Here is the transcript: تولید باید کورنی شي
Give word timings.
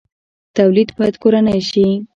تولید 0.57 0.89
باید 0.97 1.15
کورنی 1.23 1.59
شي 1.69 1.87